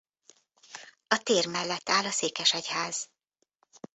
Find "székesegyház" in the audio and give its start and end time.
2.11-3.09